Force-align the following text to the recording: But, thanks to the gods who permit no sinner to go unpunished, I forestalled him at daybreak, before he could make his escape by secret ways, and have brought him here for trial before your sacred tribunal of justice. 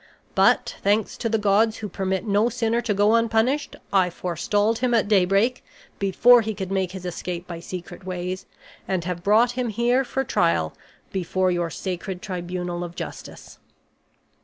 But, 0.33 0.77
thanks 0.81 1.15
to 1.17 1.29
the 1.29 1.37
gods 1.37 1.77
who 1.77 1.87
permit 1.87 2.25
no 2.25 2.49
sinner 2.49 2.81
to 2.81 2.93
go 2.95 3.13
unpunished, 3.13 3.75
I 3.93 4.09
forestalled 4.09 4.79
him 4.79 4.95
at 4.95 5.07
daybreak, 5.07 5.63
before 5.99 6.41
he 6.41 6.55
could 6.55 6.71
make 6.71 6.93
his 6.93 7.05
escape 7.05 7.45
by 7.45 7.59
secret 7.59 8.03
ways, 8.03 8.47
and 8.87 9.03
have 9.03 9.21
brought 9.21 9.51
him 9.51 9.69
here 9.69 10.03
for 10.03 10.23
trial 10.23 10.73
before 11.11 11.51
your 11.51 11.69
sacred 11.69 12.19
tribunal 12.23 12.83
of 12.83 12.95
justice. 12.95 13.59